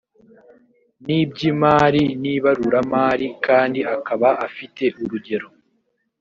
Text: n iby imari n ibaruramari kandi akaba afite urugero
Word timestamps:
n 1.05 1.07
iby 1.19 1.37
imari 1.51 2.03
n 2.21 2.23
ibaruramari 2.35 3.27
kandi 3.45 3.79
akaba 3.95 4.29
afite 4.47 4.83
urugero 5.03 5.47